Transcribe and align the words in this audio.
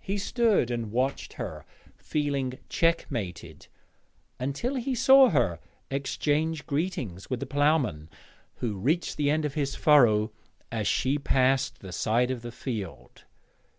He 0.00 0.16
stood 0.16 0.70
and 0.70 0.90
watched 0.90 1.34
her, 1.34 1.66
feeling 1.98 2.56
checkmated, 2.70 3.66
until 4.40 4.76
he 4.76 4.94
saw 4.94 5.28
her 5.28 5.58
exchange 5.90 6.64
greetings 6.66 7.28
with 7.28 7.40
the 7.40 7.44
ploughman, 7.46 8.08
who 8.60 8.78
reached 8.78 9.18
the 9.18 9.28
end 9.28 9.44
of 9.44 9.52
his 9.52 9.74
furrow 9.74 10.32
as 10.72 10.88
she 10.88 11.18
passed 11.18 11.80
the 11.80 11.92
side 11.92 12.30
of 12.30 12.40
the 12.40 12.50
field. 12.50 13.24